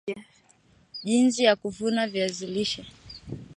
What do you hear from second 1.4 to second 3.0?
ya kuvuna viazi lishe